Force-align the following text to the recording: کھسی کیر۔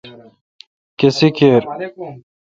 کھسی 0.99 1.27
کیر۔ 1.37 1.61